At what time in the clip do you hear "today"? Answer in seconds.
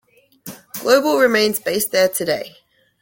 2.09-2.55